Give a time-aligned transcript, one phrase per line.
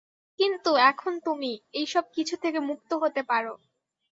[0.39, 3.53] কিন্তু, এখন তুমি, এই সব কিছু থেকে মুক্ত হতে পারো।